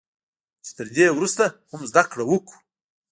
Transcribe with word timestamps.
چې 0.63 0.71
تر 0.77 0.87
دې 0.95 1.07
ورسته 1.17 1.45
هم 1.69 1.81
زده 1.89 2.03
کړه 2.11 2.23
وکړو 2.27 2.57